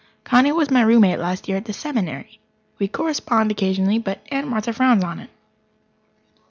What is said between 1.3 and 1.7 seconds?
year at